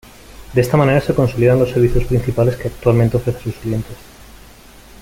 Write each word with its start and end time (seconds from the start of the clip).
De 0.55 0.61
esta 0.61 0.77
manera 0.77 0.99
se 0.99 1.13
consolidan 1.13 1.59
los 1.59 1.69
servicios 1.69 2.05
principales 2.05 2.55
que 2.55 2.69
actualmente 2.69 3.17
ofrece 3.17 3.37
a 3.37 3.41
sus 3.43 3.55
clientes. 3.57 3.97